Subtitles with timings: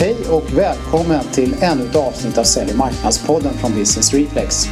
[0.00, 4.64] Hej och välkommen till ännu ett avsnitt av Sälj och marknadspodden från Business Reflex.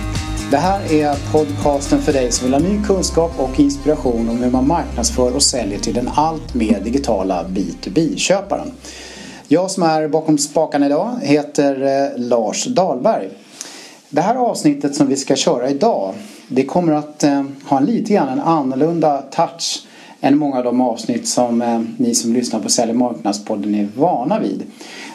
[0.50, 4.50] Det här är podcasten för dig som vill ha ny kunskap och inspiration om hur
[4.50, 8.72] man marknadsför och säljer till den allt mer digitala B2B-köparen.
[9.48, 13.28] Jag som är bakom spakarna idag heter eh, Lars Dahlberg.
[14.08, 16.14] Det här avsnittet som vi ska köra idag
[16.48, 19.83] det kommer att eh, ha en lite grann en annorlunda touch
[20.24, 23.88] än många av de avsnitt som eh, ni som lyssnar på Sälj och marknadspodden är
[23.96, 24.62] vana vid.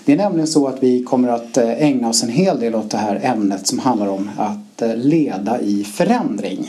[0.05, 2.89] Det är nämligen så att vi kommer att eh, ägna oss en hel del åt
[2.89, 6.59] det här ämnet som handlar om att eh, leda i förändring.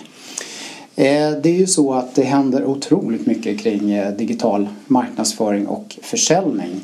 [0.96, 6.80] Eh, det är ju så att det händer otroligt mycket kring digital marknadsföring och försäljning.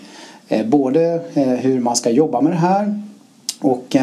[0.66, 3.02] Både hur man ska jobba med det här
[3.60, 3.96] och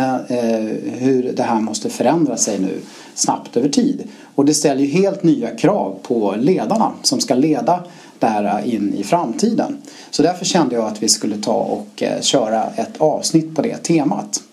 [0.98, 2.79] hur det här måste förändra sig nu
[3.15, 4.04] snabbt över tid.
[4.35, 7.83] Och det ställer ju helt nya krav på ledarna som ska leda
[8.19, 9.77] det här in i framtiden.
[10.11, 13.77] Så därför kände jag att vi skulle ta och eh, köra ett avsnitt på det
[13.77, 14.43] temat.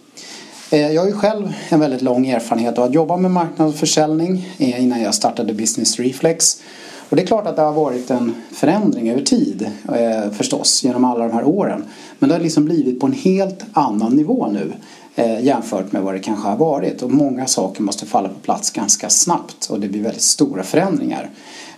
[0.70, 3.74] Eh, jag har ju själv en väldigt lång erfarenhet av att jobba med marknad och
[3.74, 6.62] försäljning eh, innan jag startade Business Reflex.
[7.10, 11.04] Och det är klart att det har varit en förändring över tid eh, förstås genom
[11.04, 11.84] alla de här åren.
[12.18, 14.72] Men det har liksom blivit på en helt annan nivå nu
[15.14, 17.02] eh, jämfört med vad det kanske har varit.
[17.02, 21.30] Och många saker måste falla på plats ganska snabbt och det blir väldigt stora förändringar.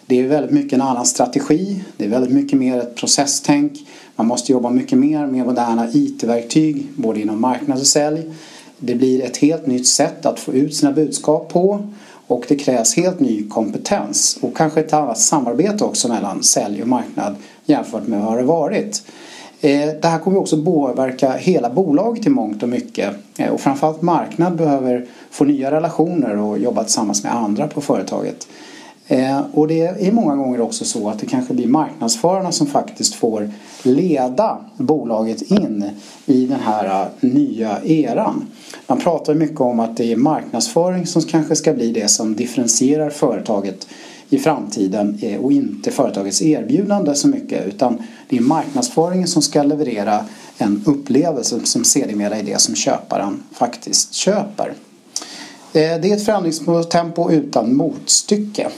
[0.06, 1.84] Det är väldigt mycket en annan strategi.
[1.96, 3.72] Det är väldigt mycket mer ett processtänk.
[4.16, 8.30] Man måste jobba mycket mer med moderna IT-verktyg både inom marknad och sälj.
[8.78, 11.88] Det blir ett helt nytt sätt att få ut sina budskap på
[12.26, 16.88] och det krävs helt ny kompetens och kanske ett annat samarbete också mellan sälj och
[16.88, 19.02] marknad jämfört med vad det varit.
[19.60, 24.02] Eh, det här kommer också påverka hela bolaget i mångt och mycket eh, och framförallt
[24.02, 28.46] marknad behöver få nya relationer och jobba tillsammans med andra på företaget.
[29.08, 33.14] Eh, och det är många gånger också så att det kanske blir marknadsförarna som faktiskt
[33.14, 33.50] får
[33.82, 35.90] leda bolaget in
[36.26, 38.46] i den här eh, nya eran.
[38.86, 43.10] Man pratar mycket om att det är marknadsföring som kanske ska bli det som differentierar
[43.10, 43.86] företaget
[44.28, 49.62] i framtiden eh, och inte företagets erbjudande så mycket utan det är marknadsföringen som ska
[49.62, 50.24] leverera
[50.58, 54.72] en upplevelse som sedermera är det som köparen faktiskt köper.
[55.72, 58.68] Det är ett förändringstempo utan motstycke.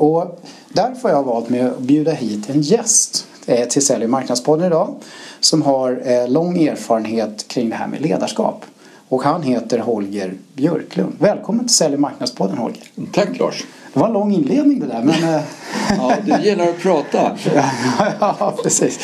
[0.00, 3.26] Och därför har jag valt med att bjuda hit en gäst
[3.68, 4.94] till Sälj och marknadspodden idag
[5.40, 8.64] som har lång erfarenhet kring det här med ledarskap.
[9.08, 11.12] Och han heter Holger Björklund.
[11.18, 12.82] Välkommen till Sälj och marknadspodden Holger.
[13.12, 13.64] Tack Lars.
[13.92, 15.42] Det var en lång inledning det där men...
[15.98, 17.36] ja, du gillar att prata.
[18.20, 19.00] ja, precis.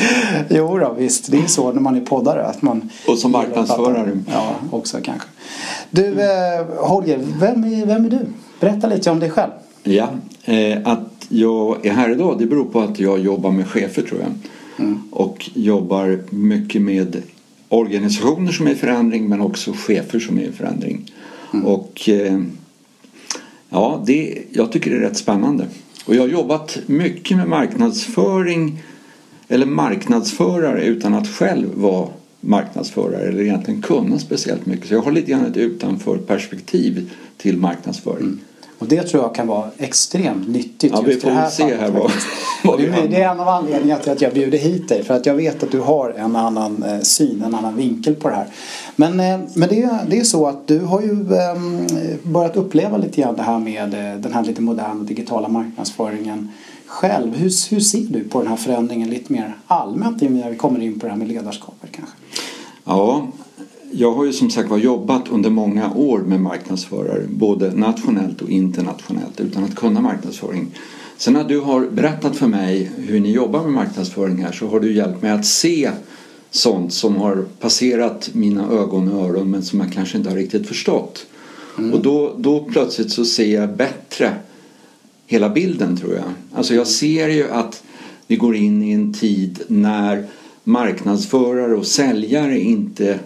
[0.48, 1.30] Jo då, visst.
[1.30, 2.90] Det är så när man är poddare att man...
[3.08, 4.18] Och som marknadsförare.
[4.32, 5.28] Ja, också kanske.
[5.90, 8.26] Du, eh, Holger, vem är, vem är du?
[8.60, 9.50] Berätta lite om dig själv.
[9.82, 10.08] Ja,
[10.46, 14.20] eh, att jag är här idag det beror på att jag jobbar med chefer tror
[14.20, 14.32] jag.
[14.86, 14.98] Mm.
[15.10, 17.22] Och jobbar mycket med
[17.68, 21.12] organisationer som är i förändring men också chefer som är i förändring.
[21.52, 21.66] Mm.
[21.66, 22.42] Och eh,
[23.68, 25.66] ja, det, jag tycker det är rätt spännande.
[26.06, 28.82] Och jag har jobbat mycket med marknadsföring
[29.48, 32.08] eller marknadsförare utan att själv vara
[32.40, 34.88] marknadsförare eller egentligen kunna speciellt mycket.
[34.88, 38.24] Så jag har lite grann ett utanför perspektiv till marknadsföring.
[38.24, 38.40] Mm.
[38.78, 40.92] Och det tror jag kan vara extremt nyttigt.
[40.92, 42.10] Ja, vi får väl se här vad,
[42.64, 45.04] vad det, det är en av anledningarna till att jag bjuder hit dig.
[45.04, 48.34] För att jag vet att du har en annan syn, en annan vinkel på det
[48.34, 48.46] här.
[48.96, 49.16] Men,
[49.54, 51.14] men det, är, det är så att du har ju
[52.22, 53.90] börjat uppleva lite grann det här med
[54.22, 56.52] den här lite moderna digitala marknadsföringen
[56.86, 57.36] själv.
[57.36, 61.00] Hur, hur ser du på den här förändringen lite mer allmänt när vi kommer in
[61.00, 62.14] på det här med ledarskapet kanske?
[62.84, 63.28] Ja,
[63.92, 68.50] jag har ju som sagt var jobbat under många år med marknadsförare både nationellt och
[68.50, 70.66] internationellt utan att kunna marknadsföring.
[71.16, 74.80] Sen när du har berättat för mig hur ni jobbar med marknadsföring här så har
[74.80, 75.90] du hjälpt mig att se
[76.50, 80.68] sånt som har passerat mina ögon och öron men som jag kanske inte har riktigt
[80.68, 81.26] förstått.
[81.78, 81.92] Mm.
[81.92, 84.32] Och då, då plötsligt så ser jag bättre
[85.26, 86.24] hela bilden tror jag.
[86.54, 87.82] Alltså jag ser ju att
[88.26, 90.26] vi går in i en tid när
[90.64, 93.18] marknadsförare och säljare inte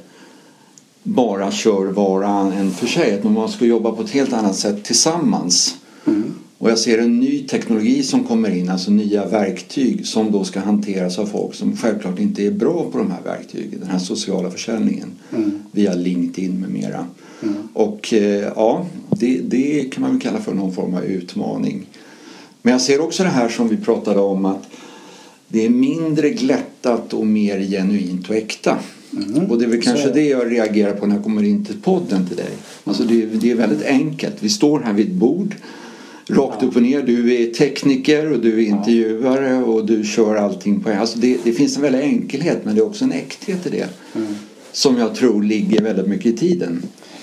[1.03, 3.15] bara kör varan en för sig.
[3.15, 5.77] Att man ska jobba på ett helt annat sätt tillsammans.
[6.07, 6.35] Mm.
[6.59, 10.61] Och jag ser en ny teknologi som kommer in, alltså nya verktyg som då ska
[10.61, 13.81] hanteras av folk som självklart inte är bra på de här verktygen.
[13.81, 15.63] Den här sociala försäljningen mm.
[15.73, 17.07] via LinkedIn med mera.
[17.43, 17.69] Mm.
[17.73, 21.87] Och eh, ja, det, det kan man väl kalla för någon form av utmaning.
[22.63, 24.69] Men jag ser också det här som vi pratade om att
[25.49, 28.79] det är mindre glättat och mer genuint och äkta.
[29.13, 29.51] Mm.
[29.51, 32.27] Och det är väl kanske det jag reagerar på när jag kommer in till podden
[32.27, 32.51] till dig.
[32.85, 34.35] Alltså det, det är väldigt enkelt.
[34.41, 35.55] Vi står här vid ett bord.
[36.29, 36.69] Rakt ja.
[36.69, 37.03] upp och ner.
[37.03, 39.65] Du är tekniker och du är intervjuare ja.
[39.65, 40.99] och du kör allting på en.
[40.99, 43.89] Alltså det, det finns en väldig enkelhet men det är också en äkthet i det.
[44.15, 44.35] Mm.
[44.73, 46.83] som jag tror ligger väldigt mycket i tiden.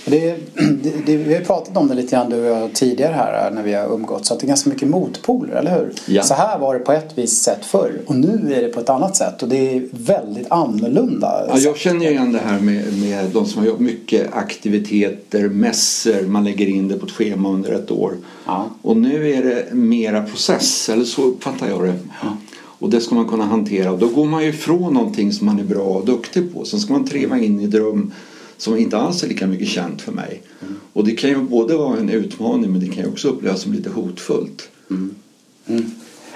[0.09, 0.35] Det,
[0.83, 3.63] det, det, vi har pratat om det lite grann du och jag tidigare här när
[3.63, 4.31] vi har umgåtts.
[4.31, 5.93] Att det är ganska mycket motpoler, eller hur?
[6.05, 6.23] Ja.
[6.23, 8.89] Så här var det på ett visst sätt förr och nu är det på ett
[8.89, 9.43] annat sätt.
[9.43, 11.45] Och det är väldigt annorlunda.
[11.47, 16.27] Ja, jag känner igen det här med, med de som har gjort mycket aktiviteter, mässor,
[16.27, 18.13] man lägger in det på ett schema under ett år.
[18.45, 18.69] Ja.
[18.81, 21.95] Och nu är det mera process, eller så uppfattar jag det.
[22.23, 22.37] Ja.
[22.79, 23.91] Och det ska man kunna hantera.
[23.91, 26.65] Och då går man ju ifrån någonting som man är bra och duktig på.
[26.65, 28.11] Sen ska man treva in i dröm
[28.57, 30.41] som inte alls är lika mycket känt för mig.
[30.61, 30.75] Mm.
[30.93, 33.73] Och det kan ju både vara en utmaning men det kan ju också upplevas som
[33.73, 34.69] lite hotfullt.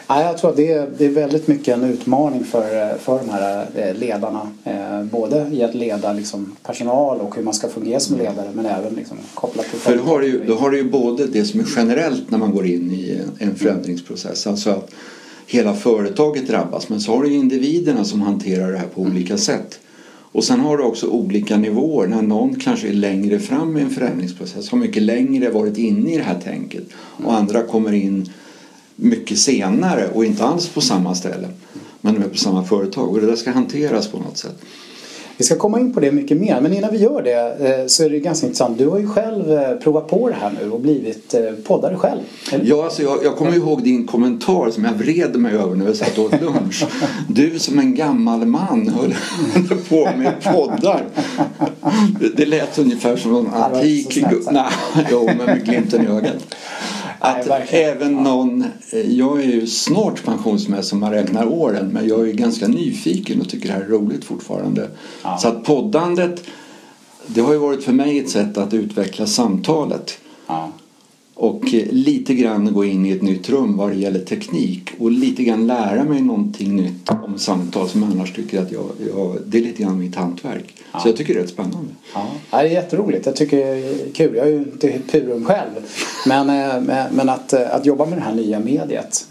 [0.08, 3.30] Ja, jag tror att det är, det är väldigt mycket en utmaning för, för de
[3.30, 4.52] här eh, ledarna.
[4.64, 8.66] Eh, både i att leda liksom personal och hur man ska fungera som ledare men
[8.66, 11.60] även liksom kopplat till För då har, ju, då har du ju både det som
[11.60, 14.48] är generellt när man går in i en, en förändringsprocess.
[14.48, 14.92] Alltså att
[15.48, 16.90] hela företaget drabbas.
[16.90, 19.80] Men så har du ju individerna som hanterar det här på olika sätt.
[20.32, 22.08] Och sen har du också olika nivåer.
[22.08, 24.70] När någon kanske är längre fram i en förändringsprocess.
[24.70, 26.84] Har mycket längre varit inne i det här tänket.
[26.94, 28.30] Och andra kommer in
[28.96, 31.48] mycket senare och inte alls på samma ställe.
[32.02, 33.10] Men de är på samma företag.
[33.10, 34.62] Och det där ska hanteras på något sätt.
[35.42, 38.04] Vi ska komma in på det mycket mer men innan vi gör det eh, så
[38.04, 38.78] är det ganska intressant.
[38.78, 42.20] Du har ju själv eh, provat på det här nu och blivit eh, poddare själv.
[42.52, 42.66] eller?
[42.66, 45.96] Ja, alltså jag, jag kommer ihåg din kommentar som jag vred mig över när vi
[45.96, 46.86] satt och åt lunch.
[47.28, 49.16] Du som en gammal man höll,
[49.90, 51.04] på med poddar.
[52.36, 54.24] Det, lät ungefär som en antik...
[54.52, 54.72] Nej,
[55.12, 56.56] jo, men med glimten i ögat.
[57.24, 57.90] Nej, Att verkligen.
[57.92, 62.34] även någon, eh, jag är ju snart pensionsmässig om man räknar åren men jag är
[62.34, 64.90] ganska nyfiken och tycker det här är roligt fortfarande.
[65.24, 65.38] Ja.
[65.38, 66.44] Så att poddandet,
[67.28, 70.18] det har ju varit för mig ett sätt att utveckla samtalet.
[70.48, 70.72] Ja.
[71.42, 75.12] Och eh, lite grann gå in i ett nytt rum vad det gäller teknik och
[75.12, 78.84] lite grann lära mig någonting nytt om samtal som jag annars tycker att jag,
[79.16, 80.76] jag det är lite grann mitt hantverk.
[81.02, 81.90] Så jag tycker det är rätt spännande.
[82.14, 83.26] Ja, det är jätteroligt.
[83.26, 84.36] Jag tycker det är kul.
[84.36, 85.70] Jag är ju inte purum själv.
[86.28, 89.26] Men, eh, men- men att, eh, att jobba med det här nya mediet,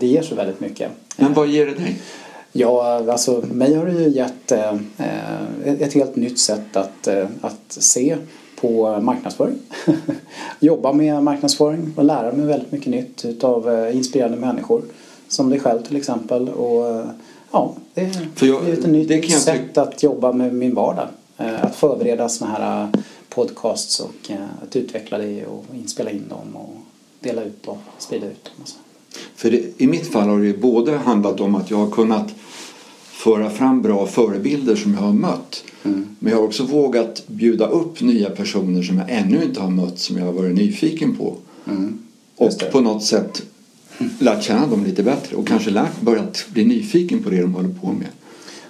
[0.00, 0.90] det ger så väldigt mycket.
[1.16, 1.96] Men vad ger det dig?
[2.52, 4.52] Ja, alltså mig har det ju gett
[5.64, 7.08] ett helt nytt sätt att,
[7.40, 8.16] att se
[8.60, 9.58] på marknadsföring.
[10.60, 14.82] Jobba med marknadsföring och lära mig väldigt mycket nytt utav eh, inspirerande människor.
[15.28, 16.48] Som dig själv till exempel.
[16.48, 17.04] Och eh,
[17.50, 21.08] ja, det har För jag- blivit ett nytt det sätt att jobba med min vardag.
[21.38, 22.88] Eh, Att förbereda såna här
[23.28, 24.30] podcasts och
[24.62, 26.70] att utveckla det och inspela in dem och
[27.20, 28.64] dela ut och sprida ut dem.
[29.36, 32.26] För det, i mitt fall har det ju både handlat om att jag har kunnat
[33.24, 35.64] föra fram bra förebilder som jag har mött.
[36.18, 39.98] Men jag har också vågat bjuda upp nya personer som jag ännu inte har mött
[39.98, 41.34] som jag har varit nyfiken på.
[42.40, 42.72] Just Och det.
[42.72, 43.42] på något sätt
[44.18, 47.68] lärt känna dem lite bättre och kanske lärt, börjat bli nyfiken på det de håller
[47.68, 48.08] på med.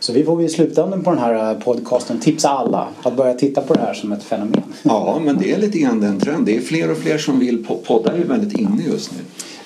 [0.01, 3.61] Så vi får i slutändan på den här eh, podcasten tipsa alla att börja titta
[3.61, 4.63] på det här som ett fenomen.
[4.83, 6.45] Ja, men det är lite grann den trenden.
[6.45, 7.65] Det är fler och fler som vill.
[7.65, 9.19] po- Poddar är väldigt inne just nu.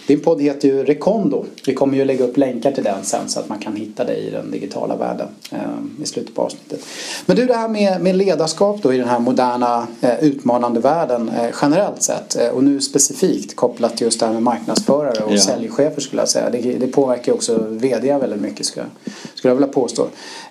[0.06, 1.45] Din podd heter ju Rekondo.
[1.67, 4.19] Vi kommer ju lägga upp länkar till den sen så att man kan hitta dig
[4.27, 6.81] i den digitala världen eh, i slutet på avsnittet.
[7.27, 11.29] Men du, det här med, med ledarskap då i den här moderna eh, utmanande världen
[11.29, 15.33] eh, generellt sett eh, och nu specifikt kopplat till just det här med marknadsförare och
[15.33, 15.39] Ja.
[15.41, 16.50] säljchefer skulle jag säga.
[16.50, 18.87] Det, det påverkar ju också VD väldigt mycket skulle
[19.35, 20.07] skulle jag vilja påstå.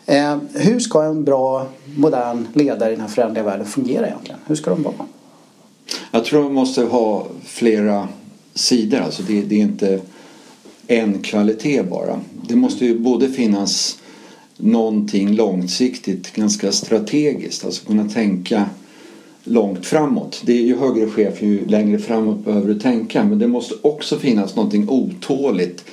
[0.05, 1.65] Eh, hur ska en bra
[1.97, 4.39] modern ledare i den här föränderliga världen fungera egentligen?
[4.45, 4.93] Hur ska de vara?
[6.11, 8.07] Jag tror man måste ha flera
[8.53, 8.99] sidor.
[8.99, 10.01] Alltså det, det är inte
[10.87, 12.19] en kvalitet bara.
[12.47, 13.97] Det måste ju både finnas
[14.57, 17.65] någonting långsiktigt, ganska strategiskt.
[17.65, 18.65] Alltså kunna tänka
[19.43, 20.41] långt framåt.
[20.45, 23.23] Det är ju högre chef ju längre framåt behöver du tänka.
[23.23, 25.85] Men det måste också finnas någonting otåligt.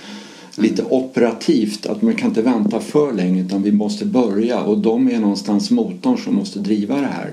[0.56, 5.10] Lite operativt, att man kan inte vänta för länge utan vi måste börja och de
[5.10, 7.32] är någonstans motorn som måste driva det här.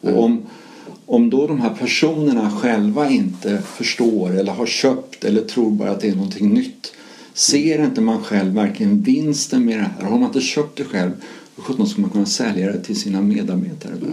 [0.00, 0.42] Och om,
[1.08, 6.00] om då de här personerna själva inte förstår eller har köpt eller tror bara att
[6.00, 6.92] det är någonting nytt.
[7.34, 10.10] Ser inte man själv verkligen vinsten med det här?
[10.10, 11.10] Har man inte köpt det själv,
[11.56, 14.06] hur sjutton ska man kunna sälja det till sina medarbetare då?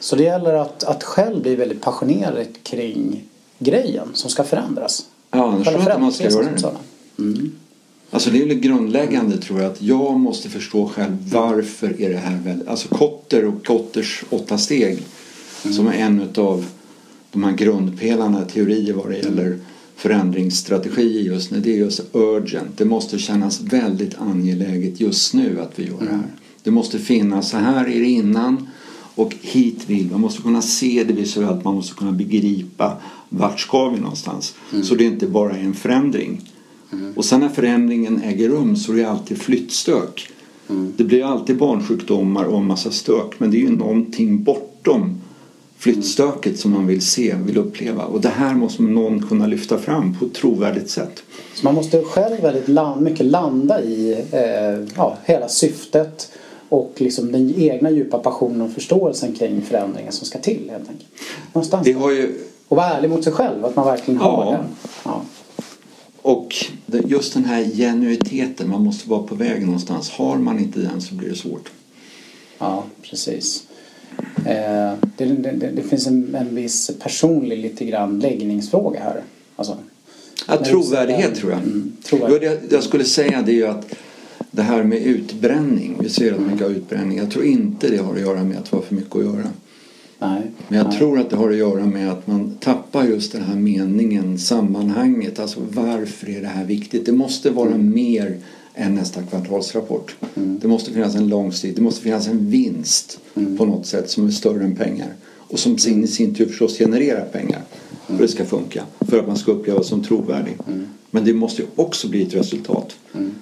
[0.00, 3.22] Så det gäller att, att själv bli väldigt passionerad kring
[3.58, 5.06] grejen som ska förändras.
[5.30, 7.22] Ja, annars tror jag inte man ska göra det.
[7.22, 7.52] Mm.
[8.10, 12.18] Alltså det är väl grundläggande tror jag att jag måste förstå själv varför är det
[12.18, 12.68] här väldigt...
[12.68, 14.98] Alltså Kotter och Kotters åtta steg
[15.70, 16.66] som är en av
[17.32, 19.58] de här grundpelarna i teorier vad det gäller
[19.96, 21.60] förändringsstrategier just nu.
[21.60, 22.78] Det är just urgent.
[22.78, 26.26] Det måste kännas väldigt angeläget just nu att vi gör det här.
[26.62, 28.68] Det måste finnas, så här är det innan
[29.14, 32.96] och hit vill Man måste kunna se det visuellt, man måste kunna begripa
[33.28, 34.54] vart ska vi någonstans.
[34.82, 36.50] Så det inte bara är en förändring.
[37.14, 40.28] Och sen när förändringen äger rum så är det alltid flyttstök.
[40.68, 40.92] Mm.
[40.96, 45.20] Det blir alltid barnsjukdomar och en massa stök men det är ju någonting bortom
[45.82, 48.04] flyttstöket som man vill se, vill uppleva.
[48.04, 51.22] Och det här måste någon kunna lyfta fram på ett trovärdigt sätt.
[51.54, 56.32] Så man måste själv väldigt land, mycket landa i eh, ja, hela syftet
[56.68, 61.10] och liksom den egna djupa passionen och förståelsen kring förändringen som ska till helt enkelt.
[61.52, 61.84] Någonstans.
[61.84, 62.34] Det har ju...
[62.68, 64.50] Och vara ärlig mot sig själv, att man verkligen har ja.
[64.50, 64.64] den.
[65.04, 65.22] Ja.
[66.22, 66.54] Och
[66.88, 70.10] just den här genuiteten, man måste vara på väg någonstans.
[70.10, 71.70] Har man inte den så blir det svårt.
[72.58, 73.64] Ja, precis.
[74.46, 79.22] Eh, det, det, det, finns en, en viss personlig lite grann läggningsfråga här.
[79.56, 79.78] Alltså,
[80.48, 81.60] ja, trovärdighet tror jag.
[81.60, 82.60] Mm, trovärdighet.
[82.68, 83.94] Det jag skulle säga det är ju att
[84.50, 88.14] det här med utbränning, vi ser att mycket av utbränning, jag tror inte det har
[88.14, 89.48] att göra med att vara för mycket att göra.
[90.18, 90.98] Nej, Men jag nej.
[90.98, 95.38] tror att det har att göra med att man tappar just den här meningen, sammanhanget.
[95.38, 97.06] Alltså varför är det här viktigt?
[97.06, 97.94] Det måste vara mm.
[97.94, 98.36] mer
[98.74, 100.16] än nästa kvartalsrapport.
[100.34, 100.58] Mm.
[100.62, 103.56] Det måste finnas en långsiktig, det måste finnas en vinst mm.
[103.56, 105.08] på något sätt som är större än pengar.
[105.38, 107.62] Och som i sin tur förstås genererar pengar
[108.06, 108.82] för att det ska funka.
[109.00, 110.56] För att man ska upplevas som trovärdig.
[110.66, 110.88] Mm.
[111.10, 112.96] Men det måste ju också bli ett resultat.
[113.14, 113.34] Mm.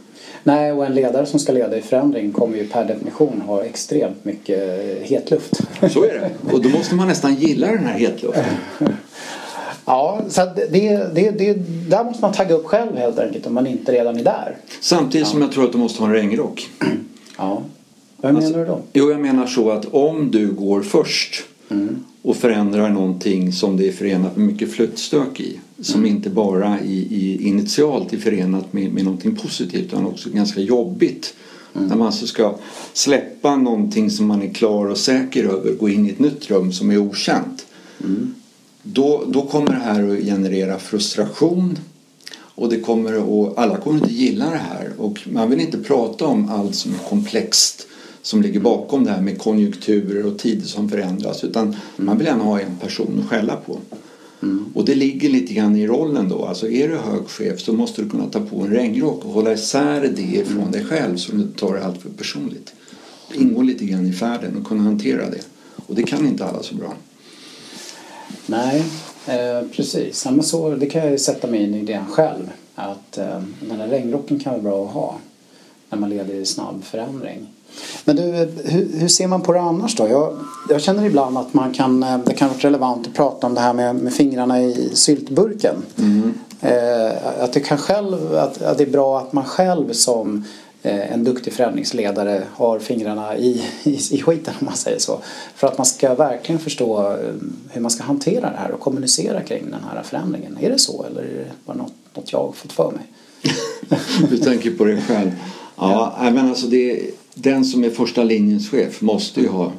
[0.45, 4.25] Nej, och en ledare som ska leda i förändring kommer ju per definition ha extremt
[4.25, 4.59] mycket
[5.03, 5.61] hetluft.
[5.91, 6.53] Så är det.
[6.53, 8.45] Och då måste man nästan gilla den här hetluften.
[9.91, 11.55] Ja, så det, det, det,
[11.91, 14.57] där måste man tagga upp själv helt enkelt om man inte redan är där.
[14.81, 15.33] Samtidigt ja.
[15.33, 16.71] som jag tror att du måste ha en regnrock.
[17.39, 17.63] Ja.
[18.17, 18.81] Vad menar alltså, du då?
[18.93, 22.05] Jo, jag menar så att om du går först mm.
[22.23, 25.61] och förändrar någonting som det är förenat med mycket flyttstök i.
[25.81, 26.17] Som mm.
[26.17, 31.35] inte bara i, i initialt är förenat med, med någonting positivt utan också ganska jobbigt.
[31.75, 31.89] Mm.
[31.89, 32.55] När man alltså ska
[32.93, 36.73] släppa någonting som man är klar och säker över, gå in i ett nytt rum
[36.73, 37.67] som är okänt.
[38.05, 38.35] Mm.
[38.83, 41.79] Då, då kommer det här att generera frustration
[42.55, 46.27] och det kommer att, alla kommer inte gilla det här och man vill inte prata
[46.27, 47.87] om allt som är komplext
[48.23, 52.45] som ligger bakom det här med konjunkturer och tider som förändras utan man vill gärna
[52.45, 53.79] ha en person att skälla på.
[54.43, 54.65] Mm.
[54.75, 56.45] Och det ligger lite grann i rollen då.
[56.45, 59.53] Alltså är du hög chef så måste du kunna ta på en regnrock och hålla
[59.53, 62.73] isär det från dig själv så du inte tar det allt för personligt.
[63.33, 65.41] Det ingår lite grann i färden och kunna hantera det.
[65.87, 66.95] Och det kan inte alla så bra.
[68.47, 68.85] Nej,
[69.27, 70.25] eh, precis.
[70.25, 72.51] Ja, men så, det kan jag ju sätta mig in i det själv.
[72.75, 75.17] Att eh, den där regnrocken kan vara bra att ha
[75.91, 77.47] när man leder i snabb förändring.
[78.05, 78.23] Men du,
[78.65, 80.09] hur, hur, ser man på det annars då?
[80.09, 83.55] Jag, jag, känner ibland att man kan, eh, det kan vara relevant att prata om
[83.55, 85.75] det här med, med fingrarna i syltburken.
[85.99, 86.35] Mm.
[86.61, 90.45] Eh, att, det kan själv, att, att det är bra att man själv som eh,
[90.83, 95.21] en duktig förändringsledare har fingrarna i, i, i skiten om man säger så.
[95.55, 97.35] För att man ska verkligen förstå eh,
[97.71, 100.59] hur man ska hantera det här och kommunicera kring den här förändringen.
[100.61, 103.03] Är det så eller är det bara något, något jag har fått för mig?
[104.31, 105.31] du tänker på dig själv.
[105.77, 106.31] Ja, ja.
[106.31, 109.73] men alltså det den som är första linjens chef måste ju ha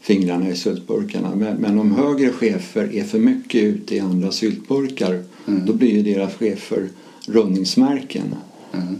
[0.00, 1.34] fingrarna i syltburkarna.
[1.34, 5.66] Men, men om högre chefer är för mycket ute i andra syltburkar mm.
[5.66, 6.88] då blir ju deras chefer
[7.26, 8.34] rundningsmärken.
[8.72, 8.96] Mm.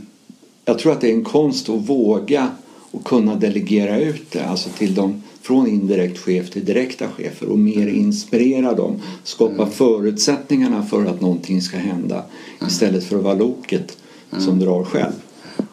[0.69, 2.49] Jag tror att det är en konst att våga
[2.91, 7.59] och kunna delegera ut det alltså till dem från indirekt chef till direkta chefer och
[7.59, 7.95] mer mm.
[7.95, 9.03] inspirera dem.
[9.25, 9.71] Skapa mm.
[9.71, 12.69] förutsättningarna för att någonting ska hända mm.
[12.69, 13.97] istället för att vara loket
[14.39, 15.13] som drar själv.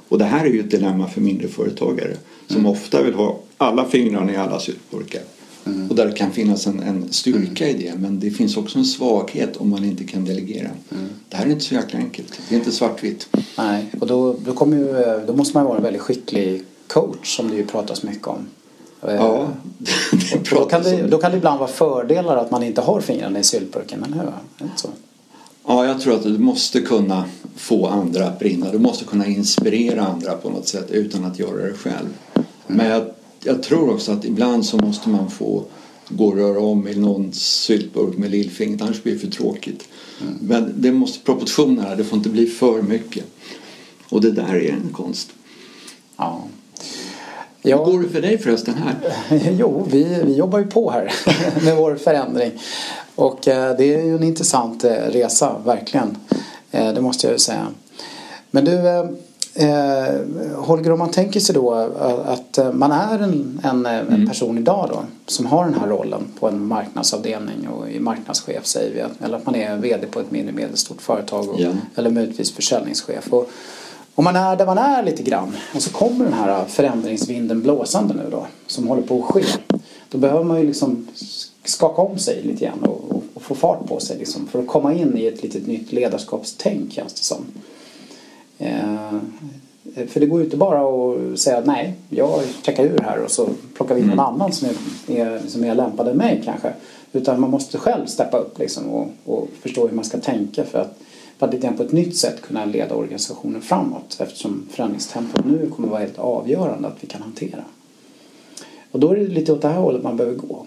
[0.07, 3.85] Och det här är ju ett dilemma för mindre företagare som ofta vill ha alla
[3.85, 5.21] fingrarna i alla syltburkar.
[5.65, 5.89] Mm.
[5.89, 7.81] Och där kan finnas en, en styrka mm.
[7.81, 10.69] i det men det finns också en svaghet om man inte kan delegera.
[10.91, 11.09] Mm.
[11.29, 12.39] Det här är inte så jäkla enkelt.
[12.49, 13.27] Det är inte svartvitt.
[13.57, 17.49] Nej, och då, då, kommer ju, då måste man vara en väldigt skicklig coach som
[17.49, 18.47] det ju pratas mycket om.
[19.01, 19.47] Ja,
[20.11, 23.39] det då, kan det, då kan det ibland vara fördelar att man inte har fingrarna
[23.39, 24.31] i syltburken, eller hur?
[24.75, 24.89] Så?
[25.67, 28.71] Ja, jag tror att du måste kunna få andra att brinna.
[28.71, 32.07] Du måste kunna inspirera andra på något sätt utan att göra det själv.
[32.67, 33.03] Men jag,
[33.45, 35.63] jag tror också att ibland så måste man få
[36.09, 39.87] gå och röra om i någon syltburk med lillfingret annars blir det för tråkigt.
[40.21, 40.33] Mm.
[40.41, 43.25] Men det måste proportionerna, det får inte bli för mycket.
[44.09, 45.29] Och det där är en konst.
[46.17, 46.43] Ja.
[47.61, 47.85] Ja.
[47.85, 49.13] Hur går det för dig förresten här?
[49.59, 51.13] Jo, vi, vi jobbar ju på här
[51.65, 52.51] med vår förändring.
[53.15, 56.17] Och eh, det är ju en intressant eh, resa, verkligen.
[56.71, 57.67] Eh, det måste jag ju säga.
[58.51, 58.79] Men du,
[59.55, 61.73] eh, Holger, om man tänker sig då
[62.25, 64.27] att man är en, en, en mm.
[64.27, 68.93] person idag då som har den här rollen på en marknadsavdelning och är marknadschef säger
[68.93, 69.25] vi.
[69.25, 71.69] Eller att man är VD på ett mindre medelstort företag och, ja.
[71.95, 73.33] eller möjligtvis försäljningschef.
[73.33, 73.49] Och,
[74.15, 78.13] om man är där man är lite grann och så kommer den här förändringsvinden blåsande
[78.13, 79.43] nu då som håller på att ske.
[80.09, 81.07] Då behöver man ju liksom
[81.63, 84.67] skaka om sig lite grann och, och, och få fart på sig liksom, för att
[84.67, 87.45] komma in i ett litet nytt ledarskapstänk känns det som.
[88.57, 89.19] Eh,
[90.07, 93.31] För det går ju inte bara att säga att nej, jag checkar ur här och
[93.31, 94.25] så plockar vi in någon Mm.
[94.33, 94.67] annan som
[95.07, 96.73] är, är, som är lämpad än mig kanske.
[97.11, 100.79] Utan man måste själv steppa upp liksom och, och förstå hur man ska tänka för
[100.79, 100.97] att,
[101.37, 105.87] för att lite på ett nytt sätt kunna leda organisationen framåt eftersom förändringstempot nu kommer
[105.87, 107.63] vara helt avgörande att vi kan hantera.
[108.91, 110.65] Och då är det lite åt det här hållet man behöver gå.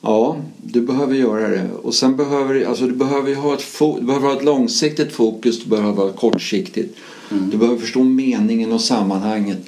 [0.00, 1.68] Ja, du behöver göra det.
[1.82, 3.64] Och sen behöver alltså, du behöver ha ett,
[3.98, 6.96] du behöver ha ett långsiktigt fokus, du behöver ha ett kortsiktigt.
[7.50, 9.58] Du behöver förstå meningen och sammanhanget.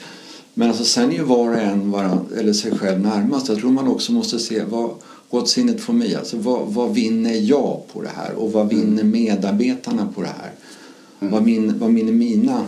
[0.54, 1.94] Men alltså, sen är ju var och en
[2.38, 3.48] eller sig själv närmast.
[3.48, 4.90] Jag tror man också måste se vad,
[5.30, 6.14] what's in it for me?
[6.16, 8.34] Alltså, vad, vad vinner jag på det här?
[8.34, 10.52] Och vad vinner medarbetarna på det här?
[11.18, 12.64] Vad, min, vad vinner mina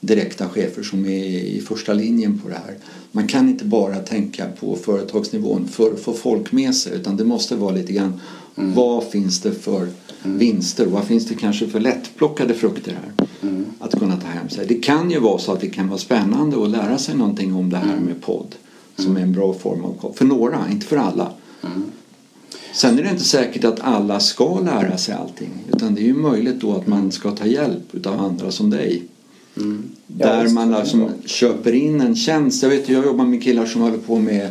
[0.00, 2.76] direkta chefer som är i första linjen på det här?
[3.12, 7.24] Man kan inte bara tänka på företagsnivån för att få folk med sig utan det
[7.24, 8.20] måste vara lite grann
[8.54, 9.88] vad finns det för
[10.22, 10.86] vinster?
[10.86, 13.26] Vad finns det kanske för lättplockade frukter här?
[13.78, 14.66] Att kunna ta hem sig.
[14.66, 17.70] Det kan ju vara så att det kan vara spännande att lära sig någonting om
[17.70, 18.54] det här med podd
[18.96, 21.32] som är en bra form av För några, inte för alla.
[22.72, 26.14] Sen är det inte säkert att alla ska lära sig allting utan det är ju
[26.14, 29.02] möjligt då att man ska ta hjälp av andra som dig.
[30.18, 32.62] Ja, Där visst, man alltså köper in en tjänst.
[32.62, 34.48] Jag vet jag jobbar med killar som håller på med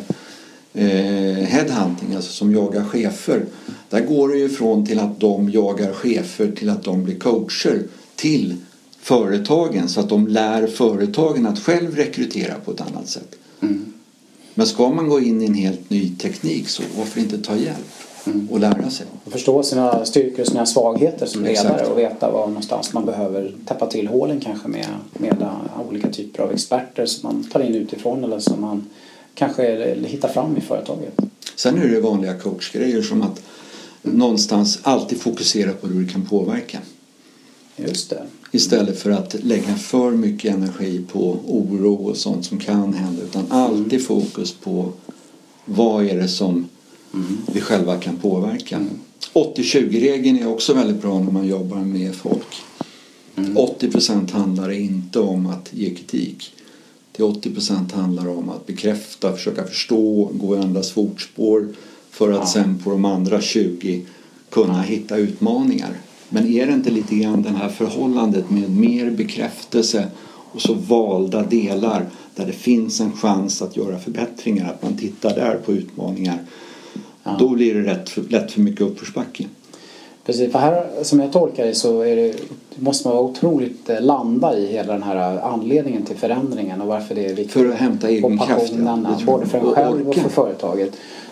[0.73, 3.45] eh, headhunting, alltså som jagar chefer.
[3.89, 7.83] Där går det ju från till att de jagar chefer till att de blir coacher
[8.15, 8.55] till
[9.01, 13.35] företagen så att de lär företagen att själv rekrytera på ett annat sätt.
[13.61, 13.93] Mm.
[14.53, 18.08] Men ska man gå in i en helt ny teknik så varför inte ta hjälp
[18.51, 19.05] och lära sig?
[19.25, 21.89] Och förstå sina styrkor och sina svagheter som ledare Exakt.
[21.89, 25.49] och veta var någonstans man behöver täppa till hålen kanske med, med
[25.89, 28.89] olika typer av experter som man tar in utifrån eller som man
[29.33, 31.13] kanske hittar fram i företaget.
[31.55, 33.41] Sen är det vanliga coachgrejer som att
[34.01, 36.79] någonstans alltid fokusera på hur du kan påverka.
[37.75, 38.23] Just det.
[38.51, 43.23] Istället för att lägga för mycket energi på oro och sånt som kan hända.
[43.23, 44.91] Utan alltid fokus på
[45.65, 46.69] vad är det som
[47.53, 48.85] vi själva kan påverka.
[49.33, 52.55] 80-20-regeln är också väldigt bra när man jobbar med folk.
[53.35, 56.53] 80% handlar inte om att ge kritik.
[57.11, 61.67] Till 80% handlar om att bekräfta, försöka förstå, gå i andras fotspår
[62.11, 62.45] för att Ja.
[62.45, 64.05] sen på de andra 20
[64.50, 65.98] kunna hitta utmaningar.
[66.29, 70.07] Men är det inte lite grann det här förhållandet med mer bekräftelse
[70.51, 75.35] och så valda delar där det finns en chans att göra förbättringar, att man tittar
[75.35, 76.39] där på utmaningar.
[77.31, 77.46] Ja.
[77.46, 79.46] Då blir det rätt för, lätt för mycket uppförsbacke.
[80.25, 82.33] Precis, för här som jag tolkar det så är det,
[82.75, 87.15] måste man vara otroligt eh, landa i hela den här anledningen till förändringen och varför
[87.15, 87.51] det är viktigt.
[87.51, 88.74] För att hämta och egen kraft.
[88.74, 90.92] tror både för en Och själv och för företaget.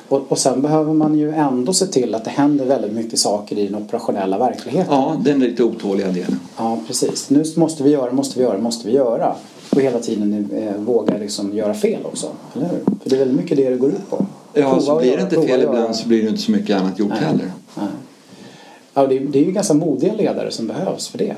[0.09, 3.57] Och, och sen behöver man ju ändå se till att det händer väldigt mycket saker
[3.57, 4.93] i den operationella verkligheten.
[4.93, 6.39] Ja, den lite otåliga delen.
[6.57, 7.29] Ja, precis.
[7.29, 9.35] Nu måste vi göra, måste vi göra, måste vi göra.
[9.69, 12.27] Och hela tiden eh, våga liksom göra fel också.
[12.55, 12.79] Eller hur?
[13.01, 14.25] För det är väldigt mycket det det går ut på.
[14.53, 17.09] Ja, så blir det inte fel ibland så blir det inte så mycket annat gjort
[17.09, 17.19] Nej.
[17.19, 17.51] heller.
[17.75, 17.87] Nej.
[18.93, 21.35] Ja, det, är, det är ju ganska modiga ledare som behövs för det.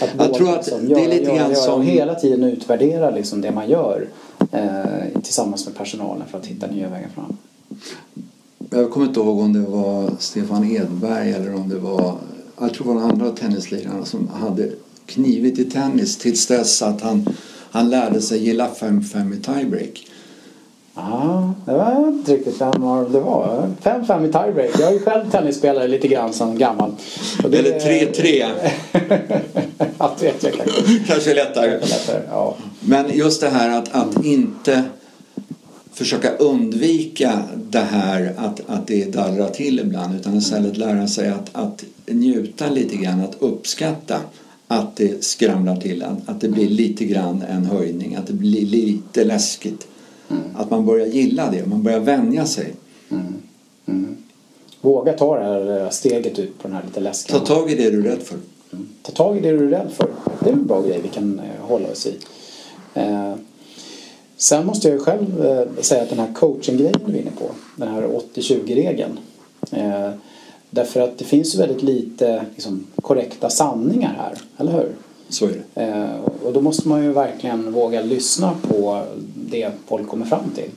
[0.00, 3.50] Att Jag tror att liksom det är lite grann som- hela tiden utvärdera liksom det
[3.50, 4.08] man gör
[4.52, 7.36] eh, tillsammans med personalen för att hitta nya vägar fram.
[8.70, 12.16] Jag kommer inte ihåg om det var Stefan Edberg eller om det var
[12.60, 14.70] jag tror det var några andra tennislirarna som hade
[15.06, 17.28] knivit i tennis tills dess att han,
[17.70, 20.06] han lärde sig gilla 5-5 i tiebreak.
[20.94, 23.70] Ja, det var inte riktigt vem var det var.
[23.82, 24.70] 5-5 i tiebreak.
[24.80, 26.92] Jag är ju själv tennisspelare lite grann som gammal.
[27.50, 28.44] Det- Eller 3-3.
[29.98, 30.98] ja, 3-3 kanske.
[31.06, 31.70] Kanske lättare.
[31.70, 32.56] Lättare, Ja.
[32.80, 34.82] Men just det här att, att inte
[35.92, 41.50] försöka undvika det här att, att det dallrar till ibland utan istället lära sig att,
[41.52, 44.16] att njuta lite grann, att uppskatta
[44.68, 48.66] att det skramlar till, att, att det blir lite grann en höjning, att det blir
[48.66, 49.86] lite läskigt.
[50.54, 52.74] Att man börjar gilla det, man börjar vänja sig.
[54.80, 57.38] Våga ta det här steget ut på den här lite läskiga.
[57.38, 58.38] Ta tag i det du är rädd för.
[59.02, 60.08] Ta tag i det du är rädd för.
[60.40, 62.14] Det är en bra grej vi kan eh, hålla oss i.
[62.94, 63.34] Eh,
[64.36, 67.50] sen måste jag ju själv eh, säga att den här coaching-grejen du är inne på,
[67.76, 68.02] den här
[68.34, 69.18] 80-20-regeln.
[69.70, 70.10] Eh,
[70.70, 74.92] därför att det finns ju väldigt lite liksom, korrekta sanningar här, eller hur?
[75.28, 75.82] Så är det.
[75.82, 79.02] Eh, och då måste man ju verkligen våga lyssna på
[79.52, 80.70] det folk kommer fram till.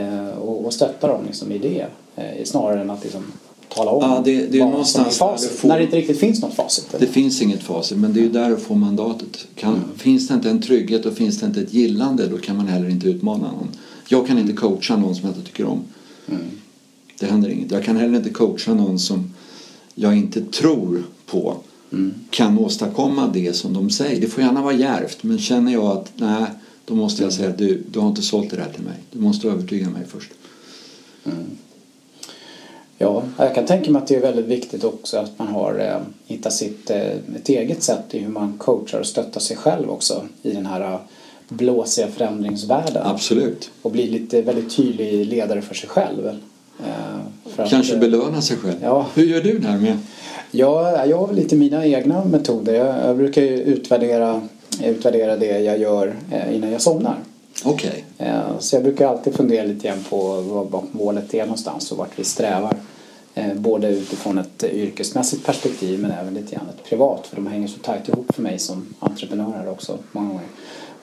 [0.00, 1.86] Eh, och, och stötta dem liksom i det.
[2.16, 3.22] Eh, snarare än att liksom
[3.68, 5.50] tala om Ja, det- det är vad som är facit.
[5.50, 6.86] får- När det inte riktigt finns något facit.
[6.98, 9.46] Det finns inget facit men det är ju där du får mandatet.
[9.54, 12.66] Kan, Finns det inte en trygghet och finns det inte ett gillande då kan man
[12.68, 13.68] heller inte utmana någon.
[14.08, 15.80] Jag kan inte coacha någon som jag inte tycker om.
[17.20, 17.70] Det händer inget.
[17.72, 19.34] Jag kan heller inte coacha någon som
[19.94, 21.54] jag inte tror på
[22.30, 24.20] kan åstadkomma det som de säger.
[24.20, 26.44] Det får gärna vara djärvt men känner jag att nej,
[26.84, 28.96] då måste jag säga att du, du har inte sålt det här till mig.
[29.10, 30.30] Du måste övertyga mig först.
[32.98, 36.00] Ja, jag kan tänka mig att det är väldigt viktigt också att man har eh,
[36.26, 37.00] hittat sitt eh,
[37.36, 40.80] ett eget sätt i hur man coachar och stöttar sig själv också i den här
[40.80, 40.98] eh,
[41.48, 43.02] blåsiga förändringsvärlden.
[43.06, 43.70] Absolut.
[43.82, 46.26] Och bli lite väldigt tydlig ledare för sig själv.
[46.26, 46.34] Eh,
[47.44, 48.76] för att, Kanske eh, belöna sig själv.
[48.82, 49.06] Ja.
[49.14, 49.98] Hur gör du där med?
[50.50, 52.74] Ja, jag har lite mina egna metoder.
[52.74, 54.48] Jag, jag brukar utvärdera,
[54.84, 57.16] utvärdera det jag gör eh, innan jag somnar.
[57.64, 58.04] Okej.
[58.18, 62.18] Eh, Så jag brukar alltid fundera lite grann på vad målet är någonstans och vart
[62.18, 62.76] vi strävar.
[63.34, 67.68] Eh, Både utifrån ett yrkesmässigt perspektiv men även lite grann ett privat för de hänger
[67.68, 70.44] så tajt ihop för mig som entreprenör också många gånger.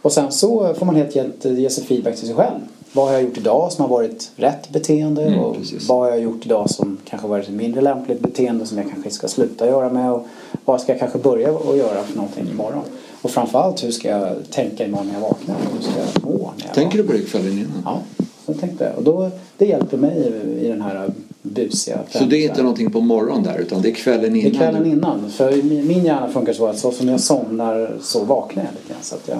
[0.02, 2.60] Och sen så får man helt enkelt ge sig feedback till sig själv.
[2.94, 5.88] Vad har jag gjort idag som har varit rätt beteende Mm, och precis.
[5.90, 9.10] vad har jag gjort idag som kanske varit ett mindre lämpligt beteende som jag kanske
[9.12, 10.28] ska sluta göra med och
[10.66, 12.84] vad ska jag kanske börja att göra för någonting imorgon.
[13.22, 15.56] Och framförallt hur ska jag tänka imorgon när jag vaknar?
[15.76, 17.82] Hur ska jag må när jag Tänker du på det kvällen innan?
[17.86, 18.00] Ja,
[18.46, 18.96] så tänkte jag.
[18.98, 22.92] Och då, det hjälper mig i, i den här busiga Så det är inte någonting
[22.92, 24.52] på morgonen där utan det är kvällen Det innan?
[24.52, 25.32] är kvällen innan.
[25.32, 29.04] För min hjärna funkar så att så som jag somnar så vaknar jag lite grann.
[29.04, 29.38] Så att jag,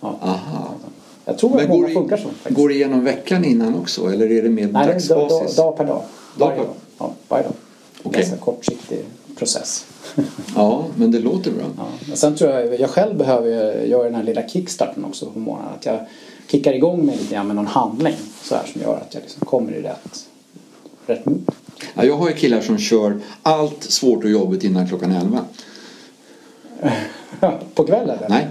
[0.00, 0.18] ja.
[0.20, 0.68] Aha.
[1.24, 2.22] jag tror att många går, funkar så.
[2.28, 2.56] det, faktiskt.
[2.60, 5.28] går det igenom veckan innan också eller är det mer Nej, det är dag, dag,
[5.28, 5.56] dagsbasis?
[5.56, 6.02] dag per dag.
[6.38, 6.74] Dag Varje per- dag.
[6.98, 7.52] Ja, varje dag.
[8.02, 8.20] Okej.
[8.22, 8.98] Ganska kortsiktig
[9.38, 9.86] process.
[10.54, 11.64] Ja, men det låter bra.
[11.76, 12.16] Ja.
[12.16, 15.72] Sen tror jag, jag själv behöver göra den här lilla kickstarten också på morgonen.
[15.78, 16.06] Att jag
[16.50, 19.46] kickar igång mig lite grann med någon handling så här som gör att jag liksom
[19.46, 20.26] kommer i rätt,
[21.06, 21.50] rätt mood.
[21.94, 25.44] Ja, jag har ju killar som kör allt svårt och jobbigt innan klockan 11.
[27.74, 28.18] på kvällen?
[28.18, 28.28] eller?
[28.28, 28.48] Nej.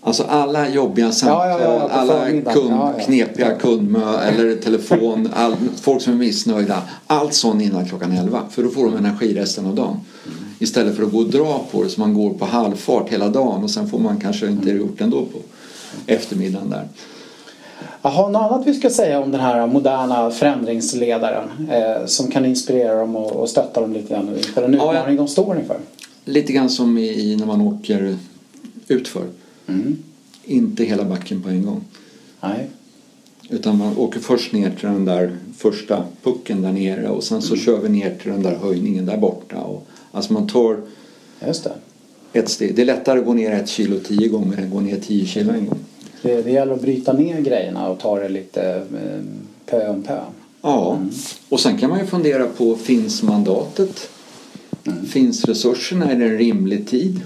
[0.00, 3.04] Alltså alla jobbiga samtal, ja, ja, på alla kund, Ja, ja.
[3.04, 6.82] knepiga kundmö eller telefon, all, folk som är missnöjda.
[7.06, 10.00] Allt sånt innan klockan 11 för då får de energi resten av dagen.
[10.58, 13.62] Istället för att gå och dra på det så man går på halvfart hela dagen
[13.64, 15.38] och sen får man kanske inte gjort ändå på
[16.06, 16.88] eftermiddagen där.
[18.02, 23.00] Jaha, något annat vi ska säga om den här moderna förändringsledaren eh, som kan inspirera
[23.00, 24.92] dem och, och stötta dem lite grann inför den Ja, ja.
[25.00, 25.76] utmaning de står inför?
[26.24, 28.16] Lite grann som i, när man åker
[28.88, 29.22] utför.
[29.68, 29.96] Mm.
[30.44, 31.84] Inte hela backen på en gång.
[32.40, 32.66] Nej.
[33.50, 37.54] Utan man åker först ner till den där första pucken där nere och sen så
[37.54, 37.64] Mm.
[37.64, 39.60] kör vi ner till den där höjningen där borta.
[39.60, 40.80] Och, alltså man tar
[41.46, 41.72] Just det.
[42.32, 42.74] ett steg.
[42.76, 45.26] Det är lättare att gå ner ett kilo tio gånger än att gå ner tio
[45.26, 45.78] kilo en gång.
[46.22, 46.42] det.
[46.42, 49.24] Det gäller att bryta ner grejerna och ta det lite eh,
[49.66, 50.20] pö om pö.
[50.62, 51.10] Ja, Mm.
[51.48, 54.08] och sen kan man ju fundera på finns mandatet?
[54.86, 55.06] Mm.
[55.06, 56.10] Finns resurserna?
[56.12, 57.20] Är det en rimlig tid?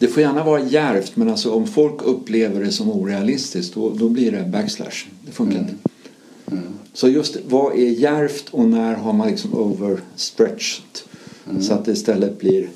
[0.00, 0.08] Mm.
[0.10, 4.08] Det får gärna vara djärvt men alltså om folk upplever det som orealistiskt då, då
[4.08, 5.06] blir det backslash.
[5.26, 5.68] Det funkar Mm.
[5.70, 5.78] inte.
[6.92, 10.84] Så just vad är djärvt och när har man liksom overstretched
[11.50, 11.62] Mm.
[11.62, 12.68] så att det istället blir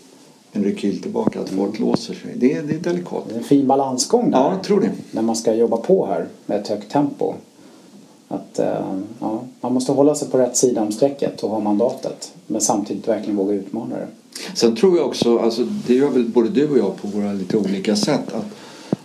[0.52, 2.32] en rekyl tillbaka, att folk låser sig.
[2.36, 3.24] Det är, det är delikat.
[3.28, 4.38] Det är en fin balansgång där.
[4.38, 4.90] Ja, jag tror det.
[5.10, 7.34] När man ska jobba på här med ett högt tempo.
[8.34, 12.32] Att, eh, ja, man måste hålla sig på rätt sida om strecket och ha mandatet.
[12.46, 14.06] Men samtidigt verkligen våga utmana det.
[14.54, 17.56] Sen tror jag också, alltså det gör väl både du och jag på våra lite
[17.56, 18.46] olika sätt, att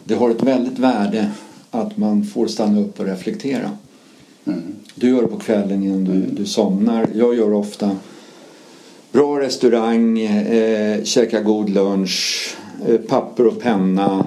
[0.04, 1.32] det har ett väldigt värde
[1.72, 3.72] att man får stanna upp och reflektera.
[4.46, 4.62] Mm.
[4.96, 7.08] Du gör det på kvällen innan du, du somnar.
[7.16, 7.98] Jag gör ofta
[9.12, 12.50] bra restaurang, eh, käka god lunch,
[12.88, 14.26] eh, papper och penna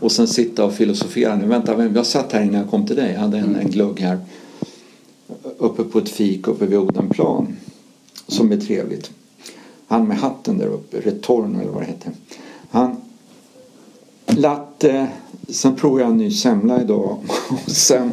[0.00, 1.36] och sen sitta och filosofera.
[1.36, 3.12] Nu, vänta, jag satt här innan jag kom till dig.
[3.12, 4.18] Jag hade en, en glugg här
[5.58, 7.56] uppe på ett fik uppe vid Odenplan
[8.26, 9.10] som är trevligt.
[9.86, 12.12] Han med hatten där uppe, Retorno eller vad det heter.
[12.70, 12.96] Han
[14.26, 15.08] latte,
[15.48, 17.18] sen provade jag en ny semla idag
[17.64, 18.12] och sen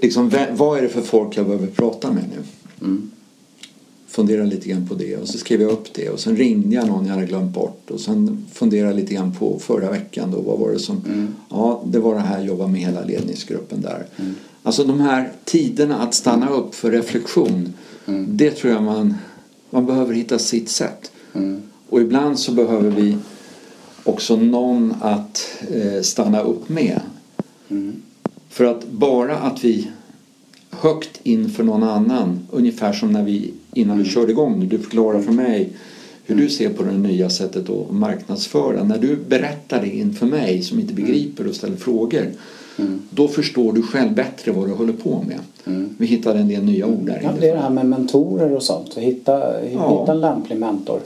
[0.00, 2.42] liksom, vad är det för folk jag behöver prata med nu?
[2.86, 3.10] Mm.
[4.18, 6.86] Fundera lite grann på det och så skrev jag upp det och sen ringde jag
[6.86, 10.40] någon jag hade glömt bort och sen funderade jag lite grann på förra veckan då,
[10.40, 11.34] vad var det som, Mm.
[11.50, 14.06] ja det var det här, jobba med hela ledningsgruppen där.
[14.62, 17.72] Alltså de här tiderna att stanna upp för reflektion,
[18.28, 19.14] det tror jag man,
[19.70, 21.10] man behöver hitta sitt sätt.
[21.34, 21.62] Mm.
[21.88, 23.16] Och ibland så behöver vi
[24.04, 27.00] också någon att eh, stanna upp med.
[27.68, 28.02] Mm.
[28.48, 29.88] För att bara att vi
[30.78, 35.32] högt inför någon annan, ungefär som när vi innan vi körde igång, du förklarar för
[35.32, 35.68] mig
[36.24, 38.84] hur du ser på det nya sättet att marknadsföra.
[38.84, 42.26] När du berättar det inför mig som inte begriper och ställer frågor,
[42.80, 43.00] Mm.
[43.10, 45.38] då förstår du själv bättre vad du håller på med.
[45.66, 45.94] Mm.
[45.98, 47.20] Vi hittade en del nya ord där.
[47.22, 48.92] Ja, det är det här med mentorer och sånt.
[48.92, 49.32] Så hitta,
[49.72, 50.00] Ja.
[50.00, 51.00] hitta en lämplig mentor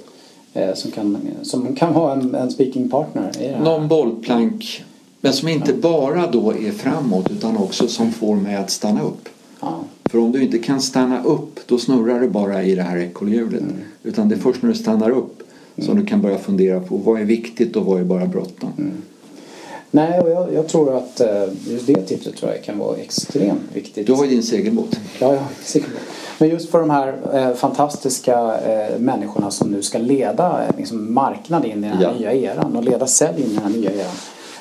[0.53, 3.59] eh, som, kan, som kan vara en, en speaking partner.
[3.65, 4.85] Någon bollplank,
[5.21, 9.29] men som inte bara då är framåt utan också som får mig att stanna upp.
[9.63, 9.85] Ja.
[10.05, 13.63] För om du inte kan stanna upp då snurrar du bara i det här ekorrhjulet.
[14.03, 15.43] Utan det är först när du stannar upp
[15.79, 16.97] Som du kan börja fundera på.
[16.97, 18.73] Vad är viktigt och vad är bara bråttom?
[18.79, 18.93] Mm.
[19.91, 23.61] Nej, och jag, jag, tror att eh, just det tipset tror jag kan vara extremt
[23.73, 24.07] viktigt.
[24.07, 25.01] Du har ju din segelbåt.
[25.21, 26.01] Ja, ja, segelbåt.
[26.39, 31.15] Men just för de här eh, fantastiska eh, människorna som nu ska leda eh, liksom,
[31.15, 32.13] marknad in i den här ja.
[32.13, 34.15] nya eran och leda sälj in i den här nya eran.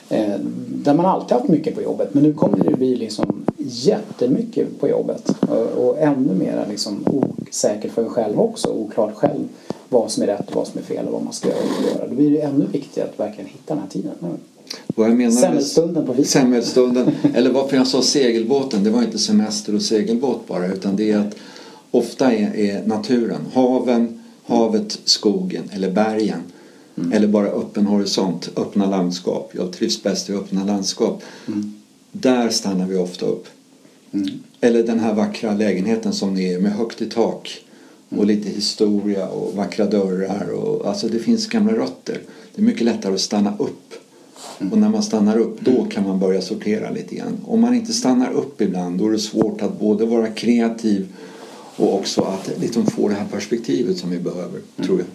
[0.09, 4.79] Eh, där man alltid haft mycket på jobbet men nu kommer det bli liksom jättemycket
[4.79, 5.35] på jobbet
[5.77, 9.47] och, ännu mer liksom osäkert för en själv också, oklart själv
[9.89, 12.07] vad som är rätt och vad som är fel och vad man ska göra.
[12.09, 14.29] Då blir det ännu viktigare att verkligen hitta den här tiden nu.
[14.95, 16.29] Vad jag menar Semmelstunden på Visby.
[16.29, 17.11] Semmelstunden.
[17.33, 21.17] Eller varför jag sa segelbåten, det var inte semester och segelbåt bara utan det är
[21.17, 21.35] att
[21.91, 26.39] ofta är, är naturen, haven, havet, skogen eller bergen
[26.97, 27.11] mm.
[27.11, 29.51] eller bara öppen horisont, öppna landskap.
[29.55, 31.23] Jag trivs bäst i öppna landskap.
[31.47, 31.80] Mm.
[32.11, 33.47] Där stannar vi ofta upp.
[34.11, 34.29] Mm.
[34.61, 37.61] Eller den här vackra lägenheten som ni är med högt i tak
[38.09, 38.27] och mm.
[38.27, 40.49] lite historia och vackra dörrar.
[40.49, 42.21] Och, alltså det finns gamla rötter.
[42.55, 43.93] Det är mycket lättare att stanna upp
[44.71, 47.37] och när man stannar upp då kan man börja sortera lite grann.
[47.45, 51.07] Om man inte stannar upp ibland då är det svårt att både vara kreativ
[51.75, 54.87] och också att liksom få det här perspektivet som vi behöver, mm.
[54.87, 55.07] tror jag.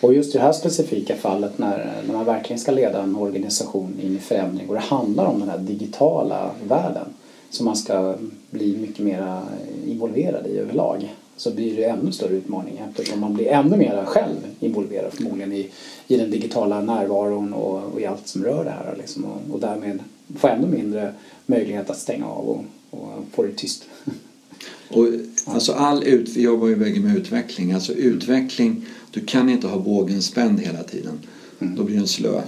[0.00, 4.00] Och just i det här specifika fallet när, när man verkligen ska leda en organisation
[4.02, 7.06] in i förändring och det handlar om den här digitala världen
[7.50, 8.14] som man ska
[8.50, 9.40] bli mycket mer
[9.86, 14.36] involverad i överlag så blir det ännu större utmaning eftersom man blir ännu mer själv
[14.60, 15.70] involverad förmodligen i,
[16.06, 19.60] i den digitala närvaron och, och i allt som rör det här liksom, och, och
[19.60, 19.98] därmed
[20.36, 21.14] får ännu mindre
[21.46, 23.84] möjlighet att stänga av och, och få det tyst.
[24.90, 25.06] Och,
[25.54, 27.72] alltså all ut, vi jobbar ju bägge med utveckling.
[27.72, 31.18] Alltså utveckling, du kan inte ha bågen spänd hela tiden.
[31.60, 31.74] Mm.
[31.74, 32.42] Då blir den slö.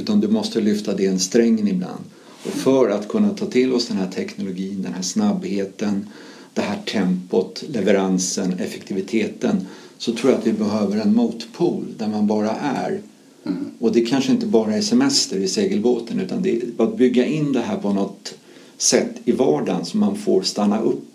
[0.00, 2.04] Utan du måste lyfta den strängen ibland.
[2.44, 6.06] Och för att kunna ta till oss den här teknologin, den här snabbheten,
[6.54, 9.66] det här tempot, leveransen, effektiviteten
[9.98, 13.00] så tror jag att vi behöver en motpol där man bara är.
[13.44, 13.70] Mm.
[13.78, 17.52] Och det kanske inte bara är semester i segelbåten utan det är att bygga in
[17.52, 18.34] det här på något
[18.78, 21.09] sätt i vardagen så man får stanna upp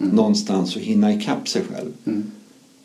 [0.00, 0.16] mm.
[0.16, 1.92] någonstans och hinna ikapp sig själv.
[2.06, 2.30] Mm.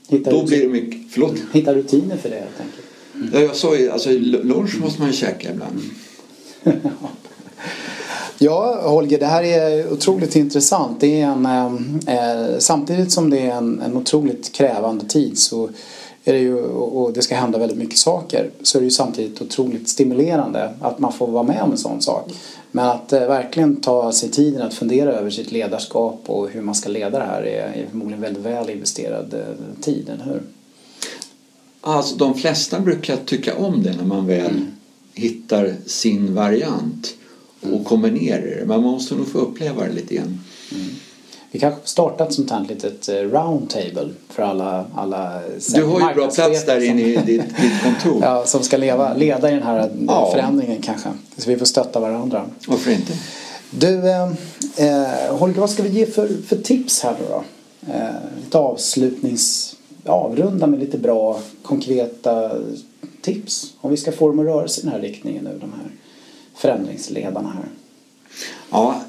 [0.08, 1.00] Då blir det mycket...
[1.10, 1.36] Förlåt?
[1.52, 2.86] Hitta rutiner för det helt enkelt.
[3.16, 3.30] Mm.
[3.34, 5.82] Ja, jag sa ju, alltså lunch måste man ju käka ibland.
[8.38, 11.00] Ja, Holger, det här är otroligt intressant.
[11.00, 11.46] Det är en,
[12.08, 15.70] eh, samtidigt som det är en, en otroligt krävande tid så
[16.24, 19.42] är det ju, och det ska hända väldigt mycket saker så är det ju samtidigt
[19.42, 22.32] otroligt stimulerande att man får vara med om en sån sak.
[22.76, 26.76] Men att eh, verkligen ta sig tiden att fundera över sitt ledarskap och hur man
[26.76, 30.42] ska leda det här är, förmodligen väldigt väl investerad eh, tid, eller hur?
[31.82, 34.68] Alltså de flesta brukar tycka om det när man väl mm.
[35.14, 37.14] hittar sin variant
[37.62, 38.66] och kommer ner i det.
[38.66, 40.40] Man måste nog få uppleva det lite grann.
[40.72, 40.88] Mm.
[41.54, 45.42] Vi kanske startar ett sånt här litet eh, roundtable för alla, alla
[45.76, 48.22] Du har ju bra plats där inne i ditt, ditt kontor.
[48.22, 50.32] ja, som ska leva, leda i den här ja.
[50.32, 51.10] förändringen kanske.
[51.38, 52.46] Så vi får stötta varandra.
[52.68, 53.14] Varför inte?
[53.70, 54.24] Du, eh,
[54.78, 57.44] eh, Holger, vad ska vi ge för, för tips här då?
[57.94, 58.10] Eh,
[58.44, 59.76] lite avslutnings...
[60.06, 62.52] Avrunda med lite bra konkreta
[63.22, 63.74] tips.
[63.82, 65.92] Om vi ska få dem att röra sig i den här riktningen nu, de här
[66.56, 67.66] förändringsledarna här?
[68.70, 69.02] Ja.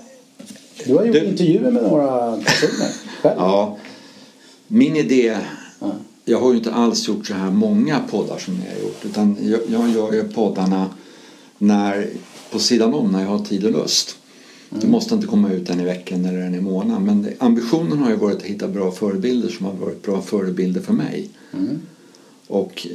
[0.87, 1.25] Du har gjort du...
[1.25, 2.91] intervjuer med några personer
[3.23, 3.35] själv.
[3.39, 3.79] Ja.
[4.69, 5.37] Min idé
[5.81, 5.93] ja.
[6.25, 9.37] Jag har ju inte alls gjort så här många poddar som jag har gjort utan
[9.43, 10.87] jag, jag gör ju poddarna
[11.59, 12.09] när,
[12.51, 14.17] på sidan om när jag har tid och lust.
[14.71, 14.81] Mm.
[14.81, 18.11] Det måste inte komma ut en i veckan eller en i månaden men ambitionen har
[18.11, 21.29] ju varit att hitta bra förebilder som har varit bra förebilder för mig.
[21.53, 21.81] Mm.
[22.47, 22.87] Och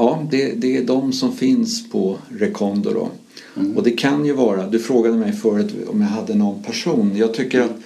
[0.00, 3.08] Ja, det, det är de som finns på Recondo då.
[3.56, 3.76] Mm.
[3.76, 7.12] Och det kan ju vara, du frågade mig förut om jag hade någon person.
[7.16, 7.76] Jag tycker att